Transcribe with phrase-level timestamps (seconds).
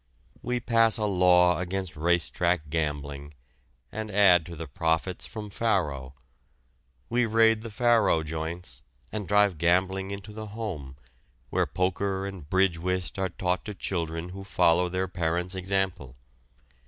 [0.41, 3.35] We pass a law against race track gambling
[3.91, 6.15] and add to the profits from faro.
[7.07, 10.95] We raid the faro joints, and drive gambling into the home,
[11.51, 16.15] where poker and bridge whist are taught to children who follow their parents' example.